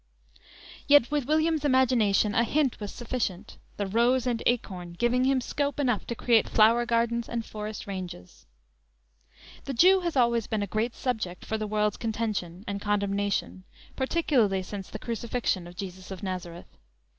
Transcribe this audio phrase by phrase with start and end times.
[0.87, 5.79] Yet, with William's imagination, a hint was sufficient, the rose and acorn giving him scope
[5.79, 8.47] enough to create flower gardens and forest ranges.
[9.65, 13.63] The Jew has always been a great subject for the world's contention and condemnation,
[13.95, 16.79] particularly since the crucifixion of Jesus of Nazareth.